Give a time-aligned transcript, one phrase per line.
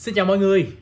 [0.00, 0.72] Xin chào mọi người.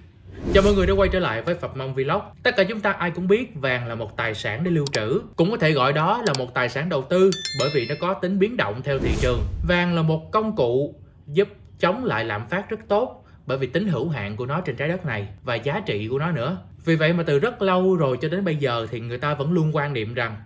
[0.55, 2.23] Chào mọi người đã quay trở lại với phật Mông Vlog.
[2.43, 5.21] Tất cả chúng ta ai cũng biết vàng là một tài sản để lưu trữ.
[5.37, 8.15] Cũng có thể gọi đó là một tài sản đầu tư Bởi vì nó có
[8.15, 9.41] tính biến động theo thị trường.
[9.69, 10.95] Vàng là một công cụ
[11.27, 14.77] giúp chống lại lạm phát rất tốt bởi vì tính hữu hạn của nó trên
[14.77, 16.59] trái đất này và giá trị của nó nữa.
[16.85, 19.53] Vì vậy mà từ rất lâu rồi cho đến bây giờ thì người ta vẫn
[19.53, 20.37] luôn quan niệm rằng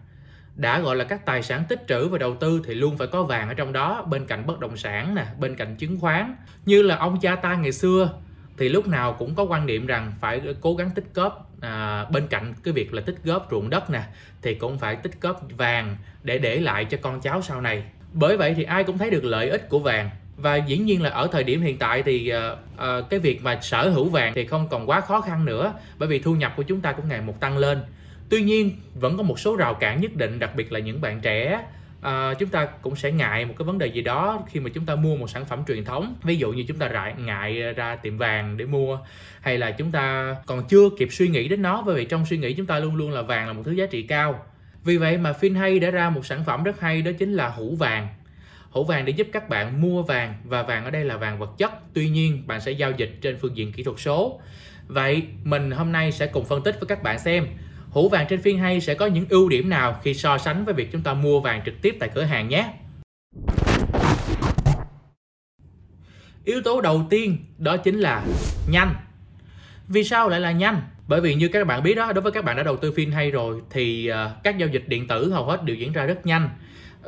[0.57, 3.23] đã gọi là các tài sản tích trữ và đầu tư thì luôn phải có
[3.23, 6.35] vàng ở trong đó, bên cạnh bất động sản nè, bên cạnh chứng khoán.
[6.65, 8.11] Như là ông cha ta ngày xưa
[8.59, 12.27] thì lúc nào cũng có quan niệm rằng phải cố gắng tích góp à, bên
[12.27, 14.03] cạnh cái việc là tích góp ruộng đất nè
[14.43, 17.85] thì cũng phải tích góp vàng để để lại cho con cháu sau này.
[18.13, 20.11] Bởi vậy thì ai cũng thấy được lợi ích của vàng.
[20.37, 23.59] Và dĩ nhiên là ở thời điểm hiện tại thì à, à, cái việc mà
[23.63, 26.63] sở hữu vàng thì không còn quá khó khăn nữa bởi vì thu nhập của
[26.63, 27.83] chúng ta cũng ngày một tăng lên.
[28.29, 31.21] Tuy nhiên vẫn có một số rào cản nhất định đặc biệt là những bạn
[31.21, 31.61] trẻ
[32.07, 34.87] uh, chúng ta cũng sẽ ngại một cái vấn đề gì đó khi mà chúng
[34.87, 36.15] ta mua một sản phẩm truyền thống.
[36.23, 38.99] Ví dụ như chúng ta ngại, ngại ra tiệm vàng để mua
[39.41, 42.39] hay là chúng ta còn chưa kịp suy nghĩ đến nó bởi vì trong suy
[42.39, 44.45] nghĩ chúng ta luôn luôn là vàng là một thứ giá trị cao.
[44.85, 47.77] Vì vậy mà FinHay đã ra một sản phẩm rất hay đó chính là hũ
[47.77, 48.09] vàng.
[48.71, 51.51] Hũ vàng để giúp các bạn mua vàng và vàng ở đây là vàng vật
[51.59, 51.73] chất.
[51.95, 54.41] Tuy nhiên bạn sẽ giao dịch trên phương diện kỹ thuật số.
[54.87, 57.47] Vậy mình hôm nay sẽ cùng phân tích với các bạn xem
[57.93, 60.75] hũ vàng trên phiên hay sẽ có những ưu điểm nào khi so sánh với
[60.75, 62.73] việc chúng ta mua vàng trực tiếp tại cửa hàng nhé.
[66.45, 68.25] Yếu tố đầu tiên đó chính là
[68.71, 68.95] nhanh.
[69.89, 70.83] Vì sao lại là nhanh?
[71.09, 73.11] Bởi vì như các bạn biết đó, đối với các bạn đã đầu tư phiên
[73.11, 76.27] hay rồi thì ờ, các giao dịch điện tử hầu hết đều diễn ra rất
[76.27, 76.49] nhanh.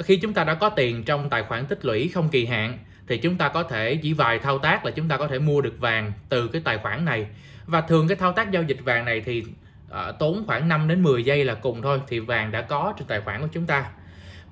[0.04, 3.16] Khi chúng ta đã có tiền trong tài khoản tích lũy không kỳ hạn thì
[3.16, 5.80] chúng ta có thể chỉ vài thao tác là chúng ta có thể mua được
[5.80, 7.26] vàng từ cái tài khoản này.
[7.66, 9.44] Và thường cái thao tác giao dịch vàng này thì
[9.94, 13.08] uh, tốn khoảng 5 đến 10 giây là cùng thôi thì vàng đã có trên
[13.08, 13.86] tài khoản của chúng ta.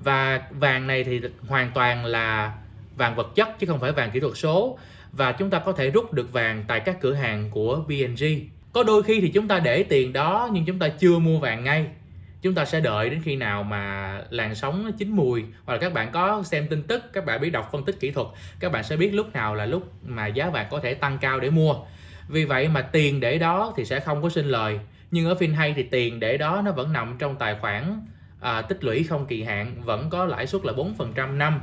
[0.00, 2.52] Và vàng này thì hoàn toàn là
[2.96, 4.78] vàng vật chất chứ không phải vàng kỹ thuật số.
[5.12, 8.24] Và chúng ta có thể rút được vàng tại các cửa hàng của BNG
[8.72, 11.64] có đôi khi thì chúng ta để tiền đó nhưng chúng ta chưa mua vàng
[11.64, 11.86] ngay.
[12.42, 15.80] Chúng ta sẽ đợi đến khi nào mà làn sóng nó chín mùi hoặc là
[15.80, 18.26] các bạn có xem tin tức các bạn biết đọc phân tích kỹ thuật
[18.60, 21.40] các bạn sẽ biết lúc nào là lúc mà giá vàng có thể tăng cao
[21.40, 21.74] để mua.
[22.28, 24.80] Vì vậy mà tiền để đó thì sẽ không có sinh lời
[25.12, 28.00] nhưng ở FinHay thì tiền để đó nó vẫn nằm trong tài khoản
[28.40, 31.60] à, tích lũy không kỳ hạn vẫn có lãi suất là 4% năm.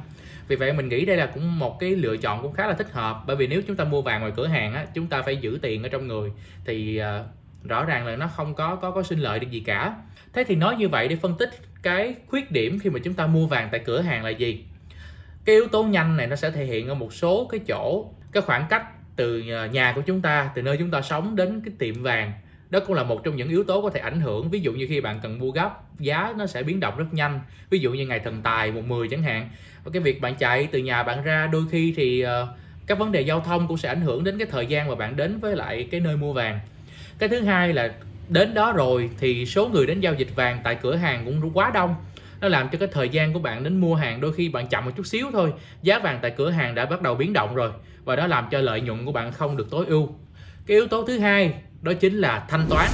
[0.47, 2.91] Vì vậy mình nghĩ đây là cũng một cái lựa chọn cũng khá là thích
[2.91, 3.23] hợp.
[3.27, 5.59] Bởi vì nếu chúng ta mua vàng ngoài cửa hàng á, chúng ta phải giữ
[5.61, 6.31] tiền ở trong người.
[6.65, 7.23] Thì à,
[7.63, 9.95] rõ ràng là nó không có có có sinh lợi được gì cả.
[10.33, 11.49] Thế thì nói như vậy để phân tích
[11.81, 14.65] cái khuyết điểm khi mà chúng ta mua vàng tại cửa hàng là gì?
[15.45, 18.41] Cái yếu tố nhanh này nó sẽ thể hiện ở một số cái chỗ cái
[18.41, 18.85] khoảng cách
[19.15, 22.31] từ à, nhà của chúng ta từ nơi chúng ta sống đến cái tiệm vàng
[22.69, 24.49] đó cũng là một trong những yếu tố có thể ảnh hưởng.
[24.49, 25.69] Ví dụ như khi bạn cần mua gấp
[25.99, 27.39] giá nó sẽ biến động rất nhanh.
[27.69, 29.49] Ví dụ như ngày thần tài một mười chẳng hạn.
[29.83, 32.29] Và cái việc bạn chạy từ nhà bạn ra đôi khi thì uh,
[32.87, 35.15] các vấn đề giao thông cũng sẽ ảnh hưởng đến cái thời gian mà bạn
[35.15, 36.59] đến với lại cái nơi mua vàng.
[37.19, 37.93] Cái thứ hai là
[38.29, 41.71] đến đó rồi thì số người đến giao dịch vàng tại cửa hàng cũng quá
[41.73, 41.95] đông.
[42.41, 44.85] Nó làm cho cái thời gian của bạn đến mua hàng đôi khi bạn chậm
[44.85, 45.53] một chút xíu thôi.
[45.81, 47.71] Giá vàng tại cửa hàng đã bắt đầu biến động rồi
[48.05, 50.09] và đó làm cho lợi nhuận của bạn không được tối ưu.
[50.65, 52.89] Cái yếu tố thứ hai đó chính là thanh toán.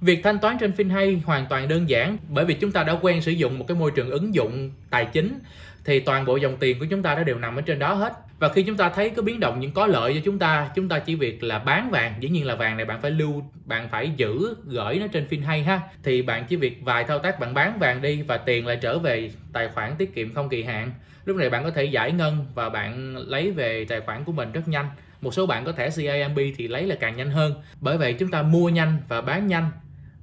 [0.00, 3.22] Việc thanh toán trên FinHay hoàn toàn đơn giản, bởi vì chúng ta đã quen
[3.22, 5.38] sử dụng một cái môi trường ứng dụng tài chính,
[5.84, 8.12] thì toàn bộ dòng tiền của chúng ta đã đều nằm ở trên đó hết.
[8.38, 10.88] Và khi chúng ta thấy có biến động, những có lợi cho chúng ta chúng
[10.88, 12.14] ta chỉ việc là bán vàng.
[12.20, 15.64] Dĩ nhiên là vàng này bạn phải lưu, bạn phải giữ, gửi nó trên FinHay
[15.64, 15.80] ha.
[16.02, 18.98] Thì bạn chỉ việc vài thao tác bạn bán vàng đi và tiền lại trở
[18.98, 20.90] về tài khoản tiết kiệm không kỳ hạn.
[21.24, 24.52] Lúc này bạn có thể giải ngân và bạn lấy về tài khoản của mình
[24.52, 24.86] rất nhanh
[25.24, 27.54] một số bạn có thẻ CIMB thì lấy là càng nhanh hơn.
[27.80, 29.70] Bởi vậy chúng ta mua nhanh và bán nhanh.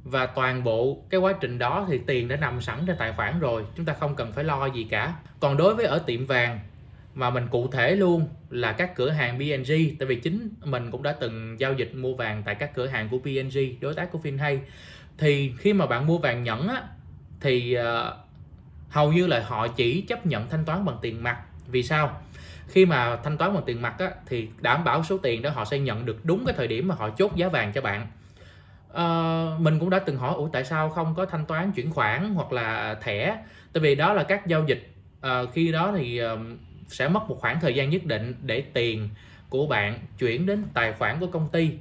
[0.03, 3.39] Và toàn bộ cái quá trình đó thì tiền đã nằm sẵn trên tài khoản
[3.39, 3.65] rồi.
[3.75, 5.13] Chúng ta không cần phải lo gì cả.
[5.39, 6.59] Còn đối với ở tiệm vàng
[7.13, 11.03] mà mình cụ thể luôn là các cửa hàng PNG tại vì chính mình cũng
[11.03, 14.19] đã từng giao dịch mua vàng tại các cửa hàng của PNG đối tác của
[14.23, 14.59] FinHay
[15.17, 16.83] thì khi mà bạn mua vàng nhẫn á
[17.41, 17.83] thì uh,
[18.89, 21.37] hầu như là họ chỉ chấp nhận thanh toán bằng tiền mặt.
[21.67, 22.21] Vì sao?
[22.67, 25.65] Khi mà thanh toán bằng tiền mặt á, thì đảm bảo số tiền đó họ
[25.65, 28.07] sẽ nhận được đúng cái thời điểm mà họ chốt giá vàng cho bạn.
[28.93, 29.05] À,
[29.59, 32.51] mình cũng đã từng hỏi ủa tại sao không có thanh toán chuyển khoản hoặc
[32.51, 33.37] là thẻ?
[33.73, 36.39] Tại vì đó là các giao dịch à, khi đó thì uh,
[36.87, 39.09] sẽ mất một khoảng thời gian nhất định để tiền
[39.49, 41.71] của bạn chuyển đến tài khoản của công ty.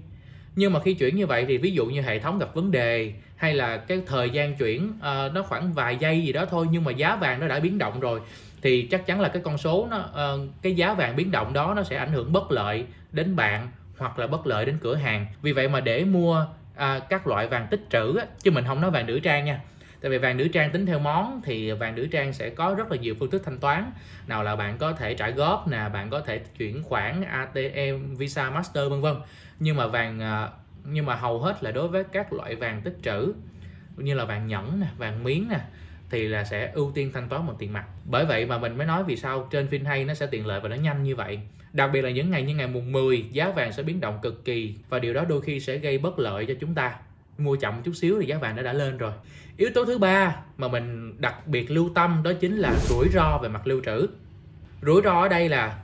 [0.57, 3.13] Nhưng mà khi chuyển như vậy thì ví dụ như hệ thống gặp vấn đề
[3.37, 6.85] hay là cái thời gian chuyển uh, nó khoảng vài giây gì đó thôi nhưng
[6.85, 8.21] mà giá vàng nó đã biến động rồi
[8.63, 11.75] thì chắc chắn là cái con số nó uh, cái giá vàng biến động đó
[11.77, 13.69] nó sẽ ảnh hưởng bất lợi đến bạn
[13.99, 15.27] hoặc là bất lợi đến cửa hàng.
[15.43, 18.91] Vì vậy mà để mua uh, các loại vàng tích trữ chứ mình không nói
[18.91, 19.61] vàng nữ trang nha.
[20.01, 22.91] Tại vì vàng nữ trang tính theo món thì vàng nữ trang sẽ có rất
[22.91, 23.93] là nhiều phương thức thanh toán.
[24.27, 28.51] Nào là bạn có thể trả góp nè bạn có thể chuyển khoản ATM Visa
[28.51, 29.15] Master vân vân.
[29.59, 30.49] Nhưng mà vàng à,
[30.85, 33.33] nhưng mà hầu hết là đối với các loại vàng tích trữ
[33.97, 35.61] như là vàng nhẫn nè vàng miếng nè
[36.11, 37.85] thì là sẽ ưu tiên thanh toán bằng tiền mặt.
[38.05, 40.69] Bởi vậy mà mình mới nói vì sao trên FinHay nó sẽ tiện lợi và
[40.69, 41.41] nó nhanh như vậy.
[41.73, 44.45] Đặc biệt là những ngày như ngày mùng 10 giá vàng sẽ biến động cực
[44.45, 46.95] kỳ và điều đó đôi khi sẽ gây bất lợi cho chúng ta.
[47.39, 49.13] Mua chậm chút xíu thì giá vàng nó đã lên rồi.
[49.57, 53.39] Yếu tố thứ ba mà mình đặc biệt lưu tâm đó chính là rủi ro
[53.43, 54.07] về mặt lưu trữ.
[54.83, 55.79] Rủi ro ở đây là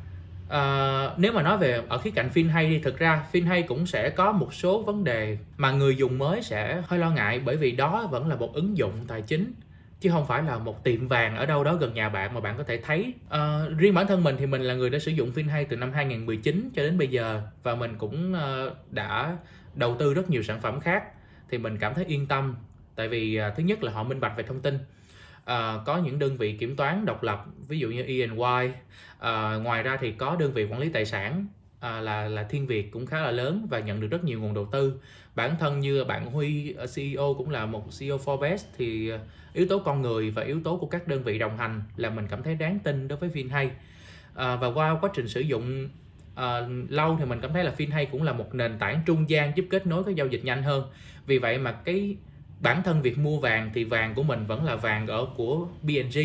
[0.47, 4.11] uh, nếu mà nói về ở khía cạnh FinHay thì thực ra FinHay cũng sẽ
[4.11, 7.73] có một số vấn đề mà người dùng mới sẽ hơi lo ngại bởi vì
[7.73, 9.53] đó vẫn là một ứng dụng tài chính
[10.01, 12.57] chứ không phải là một tiệm vàng ở đâu đó gần nhà bạn mà bạn
[12.59, 13.15] có thể thấy.
[13.27, 15.93] Uh, riêng bản thân mình thì mình là người đã sử dụng FinHay từ năm
[15.93, 19.37] 2019 cho đến bây giờ và mình cũng uh, đã
[19.75, 21.05] đầu tư rất nhiều sản phẩm khác.
[21.51, 22.57] Thì mình cảm thấy yên tâm
[22.97, 24.75] tại vì uh, thứ nhất là họ minh bạch về thông tin.
[24.75, 29.83] Uh, có những đơn vị kiểm toán độc lập ví dụ như E&Y uh, ngoài
[29.83, 31.47] ra thì có đơn vị quản lý tài sản
[31.81, 34.55] à, là là Thiên Việt cũng khá là lớn và nhận được rất nhiều nguồn
[34.55, 35.01] đầu tư.
[35.35, 39.19] Bản thân như bạn Huy à, CEO cũng là một CEO Forbes thì à,
[39.53, 42.27] yếu tố con người và yếu tố của các đơn vị đồng hành là mình
[42.31, 43.69] cảm thấy đáng tin đối với FinHay.
[44.35, 45.89] À, và qua quá trình sử dụng
[46.35, 49.53] à, lâu thì mình cảm thấy là FinHay cũng là một nền tảng trung gian
[49.57, 50.85] giúp kết nối các giao dịch nhanh hơn.
[51.27, 52.17] Vì vậy mà cái
[52.61, 56.19] bản thân việc mua vàng thì vàng của mình vẫn là vàng ở của BNG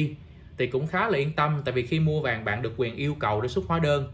[0.57, 3.15] thì cũng khá là yên tâm tại vì khi mua vàng bạn được quyền yêu
[3.19, 4.11] cầu để xuất hóa đơn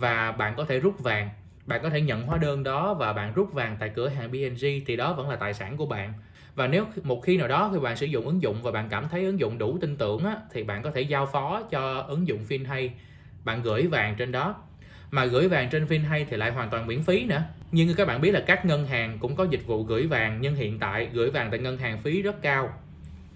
[0.00, 1.30] và bạn có thể rút vàng.
[1.66, 4.84] Bạn có thể nhận hóa đơn đó và bạn rút vàng tại cửa hàng BNG
[4.86, 6.12] thì đó vẫn là tài sản của bạn.
[6.54, 9.08] Và nếu một khi nào đó khi bạn sử dụng ứng dụng và bạn cảm
[9.08, 12.28] thấy ứng dụng đủ tin tưởng á, thì bạn có thể giao phó cho ứng
[12.28, 12.88] dụng FinHay
[13.44, 14.54] bạn gửi vàng trên đó.
[15.10, 17.42] Mà gửi vàng trên FinHay thì lại hoàn toàn miễn phí nữa.
[17.72, 20.54] Nhưng các bạn biết là các ngân hàng cũng có dịch vụ gửi vàng nhưng
[20.54, 22.72] hiện tại gửi vàng tại ngân hàng phí rất cao.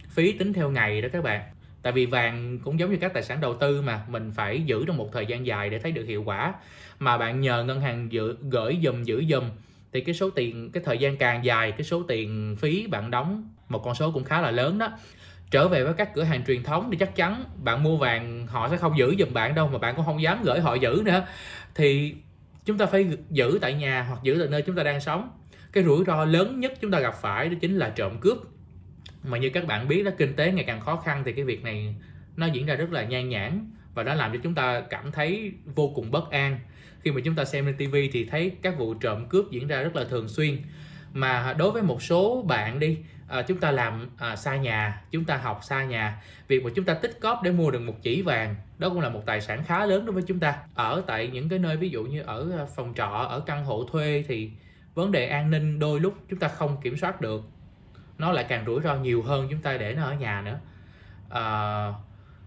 [0.08, 1.51] Phí tính theo ngày đó các bạn
[1.82, 4.84] tại vì vàng cũng giống như các tài sản đầu tư mà mình phải giữ
[4.86, 6.54] trong một thời gian dài để thấy được hiệu quả.
[6.98, 9.44] Mà bạn nhờ ngân hàng giữ, gửi dùm giữ dùm
[9.92, 13.50] thì cái số tiền cái thời gian càng dài cái số tiền phí bạn đóng
[13.68, 14.88] một con số cũng khá là lớn đó.
[15.50, 18.68] Trở về với các cửa hàng truyền thống thì chắc chắn bạn mua vàng họ
[18.68, 21.26] sẽ không giữ giùm bạn đâu mà bạn cũng không dám gửi họ giữ nữa.
[21.74, 22.14] Thì
[22.64, 25.30] chúng ta phải giữ tại nhà hoặc giữ tại nơi chúng ta đang sống.
[25.72, 28.38] Cái rủi ro lớn nhất chúng ta gặp phải đó chính là trộm cướp
[29.24, 31.64] mà như các bạn biết đó kinh tế ngày càng khó khăn thì cái việc
[31.64, 31.94] này
[32.36, 35.52] nó diễn ra rất là nhan nhản và nó làm cho chúng ta cảm thấy
[35.74, 36.58] vô cùng bất an.
[37.02, 39.82] Khi mà chúng ta xem lên TV thì thấy các vụ trộm cướp diễn ra
[39.82, 40.62] rất là thường xuyên.
[41.12, 42.98] Mà đối với một số bạn đi
[43.28, 46.84] à, chúng ta làm à, xa nhà chúng ta học xa nhà việc mà chúng
[46.84, 49.64] ta tích cóp để mua được một chỉ vàng đó cũng là một tài sản
[49.64, 50.58] khá lớn đối với chúng ta.
[50.74, 53.84] Ở tại những cái nơi ví dụ như ở à, phòng trọ ở căn hộ
[53.92, 54.50] thuê thì
[54.94, 57.42] vấn đề an ninh đôi lúc chúng ta không kiểm soát được
[58.22, 60.58] nó lại càng rủi ro nhiều hơn chúng ta để nó ở nhà nữa.
[61.30, 61.42] À,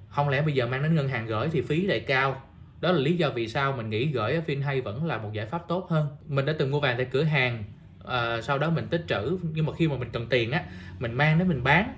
[0.10, 2.42] không lẽ bây giờ mang đến ngân hàng gửi thì phí lại cao?
[2.82, 5.46] Đó là lý do vì sao mình nghĩ gửi ở FinHay vẫn là một giải
[5.46, 6.08] pháp tốt hơn.
[6.28, 7.64] Mình đã từng mua vàng tại cửa hàng
[8.06, 10.64] à, sau đó mình tích trữ nhưng mà khi mà mình cần tiền á
[11.00, 11.94] mình mang đến mình bán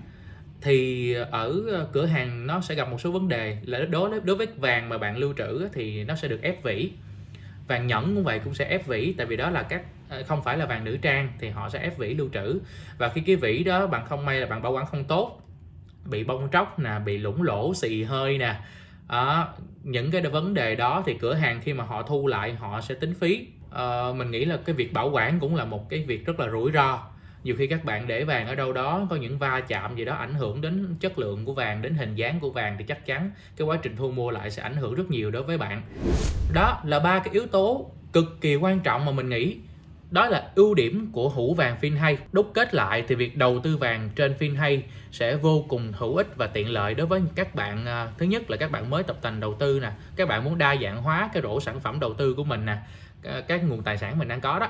[0.61, 1.61] thì ở
[1.93, 3.57] cửa hàng nó sẽ gặp một số vấn đề.
[3.65, 6.91] Là đối đối với vàng mà bạn lưu trữ thì nó sẽ được ép vỉ
[7.67, 10.43] vàng nhẫn cũng vậy cũng sẽ ép vỉ tại vì đó là các Ờ, không
[10.43, 12.59] phải là vàng nữ trang thì họ sẽ ép vỉ lưu trữ.
[12.97, 15.41] Và khi cái vỉ đó bạn không may là bạn bảo quản không tốt
[16.05, 18.55] bị bong tróc nè bị lủng lỗ xì hơi nè
[19.07, 19.47] à,
[19.83, 22.95] những cái vấn đề đó thì cửa hàng khi mà họ thu lại họ sẽ
[22.95, 23.47] tính phí.
[23.71, 26.49] À, mình nghĩ là cái việc bảo quản cũng là một cái việc rất là
[26.49, 26.99] rủi ro.
[27.43, 30.13] Nhiều khi các bạn để vàng ở đâu đó có những va chạm gì đó
[30.13, 33.31] ảnh hưởng đến chất lượng của vàng đến hình dáng của vàng thì chắc chắn
[33.57, 35.81] cái quá trình thu mua lại sẽ ảnh hưởng rất nhiều đối với bạn.
[36.53, 39.57] Đó là ba cái yếu tố cực kỳ quan trọng mà mình nghĩ
[40.11, 42.15] đó là ưu điểm của hũ vàng FinHay.
[42.31, 46.27] Đúc kết lại thì việc đầu tư vàng trên FinHay sẽ vô cùng hữu ích
[46.35, 47.85] và tiện lợi đối với các bạn.
[47.85, 50.57] À, thứ nhất là các bạn mới tập tành đầu tư nè, các bạn muốn
[50.57, 52.77] đa dạng hóa cái rổ sản phẩm đầu tư của mình nè,
[53.23, 54.67] à, các nguồn tài sản mình đang có đó.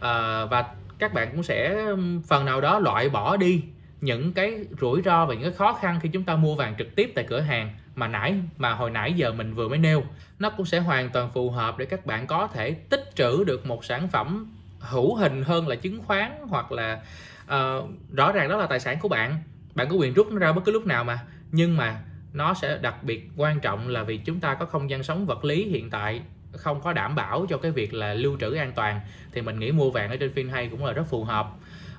[0.00, 0.64] À, và
[0.98, 1.86] các bạn cũng sẽ
[2.26, 3.62] phần nào đó loại bỏ đi
[4.00, 6.96] những cái rủi ro và những cái khó khăn khi chúng ta mua vàng trực
[6.96, 10.04] tiếp tại cửa hàng mà nãy mà hồi nãy giờ mình vừa mới nêu
[10.38, 13.66] nó cũng sẽ hoàn toàn phù hợp để các bạn có thể tích trữ được
[13.66, 17.00] một sản phẩm hữu hình hơn là chứng khoán hoặc là
[17.44, 19.36] uh, rõ ràng đó là tài sản của bạn.
[19.74, 21.18] Bạn có quyền rút nó ra bất cứ lúc nào mà.
[21.50, 22.00] Nhưng mà
[22.32, 25.44] nó sẽ đặc biệt quan trọng là vì chúng ta có không gian sống vật
[25.44, 26.22] lý hiện tại
[26.52, 29.00] không có đảm bảo cho cái việc là lưu trữ an toàn
[29.32, 31.50] thì mình nghĩ mua vàng ở trên phiên hay cũng là rất phù hợp.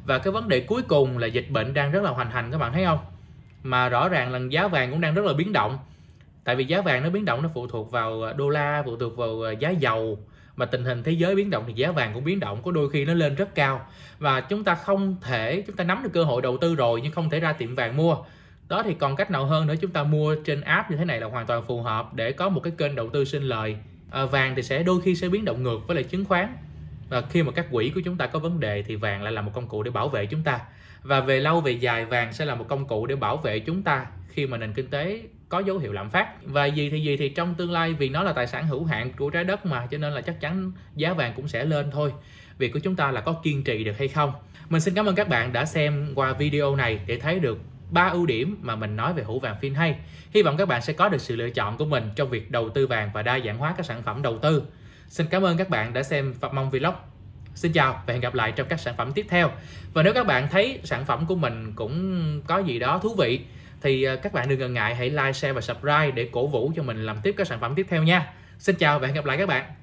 [0.05, 2.57] Và cái vấn đề cuối cùng là dịch bệnh đang rất là hoành hành các
[2.57, 2.99] bạn thấy không?
[3.63, 5.77] Mà rõ ràng là giá vàng cũng đang rất là biến động.
[6.43, 9.17] Tại vì giá vàng nó biến động nó phụ thuộc vào đô la phụ thuộc
[9.17, 10.19] vào ờ, giá dầu
[10.55, 12.89] mà tình hình thế giới biến động thì giá vàng cũng biến động có đôi
[12.89, 13.85] khi nó lên rất cao.
[14.19, 17.11] Và chúng ta không thể chúng ta nắm được cơ hội đầu tư rồi nhưng
[17.11, 18.17] không thể ra tiệm vàng mua.
[18.69, 19.75] Đó thì còn cách nào hơn nữa?
[19.81, 22.49] Chúng ta mua trên app như thế này là hoàn toàn phù hợp để có
[22.49, 23.77] một cái kênh đầu tư sinh lời.
[24.11, 26.55] À, vàng thì sẽ đôi khi sẽ biến động ngược với lại chứng khoán.
[27.09, 29.41] Và khi mà các quỹ của chúng ta có vấn đề thì vàng lại là
[29.41, 30.59] một công cụ để bảo vệ chúng ta.
[31.01, 33.83] Và về lâu về dài vàng sẽ là một công cụ để bảo vệ chúng
[33.83, 35.21] ta khi mà nền kinh tế
[35.53, 36.27] có dấu hiệu lạm phát.
[36.43, 39.13] Và gì thì gì thì trong tương lai, vì nó là tài sản hữu hạn
[39.17, 42.13] của trái đất mà, cho nên là chắc chắn giá vàng cũng sẽ lên thôi.
[42.57, 44.33] Việc của chúng ta là có kiên trì được hay không?
[44.69, 48.07] Mình xin cảm ơn các bạn đã xem qua video này để thấy được ba
[48.07, 49.95] ưu điểm mà mình nói về hũ vàng phim hay.
[50.33, 52.69] Hy vọng các bạn sẽ có được sự lựa chọn của mình trong việc đầu
[52.69, 54.63] tư vàng và đa dạng hóa các sản phẩm đầu tư.
[55.07, 56.93] Xin cảm ơn các bạn đã xem Phạm Mong Vlog.
[57.55, 59.51] Xin chào và hẹn gặp lại trong các sản phẩm tiếp theo.
[59.93, 63.39] Và nếu các bạn thấy sản phẩm của mình cũng có gì đó thú vị
[63.83, 66.71] thì ờ, các bạn đừng ngần ngại hãy like, share và subscribe để cổ vũ
[66.75, 68.33] cho mình làm tiếp các sản phẩm tiếp theo nha.
[68.59, 69.82] Xin chào và hẹn gặp lại các bạn.